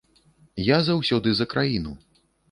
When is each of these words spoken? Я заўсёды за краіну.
Я 0.67 0.77
заўсёды 0.87 1.33
за 1.39 1.47
краіну. 1.51 1.93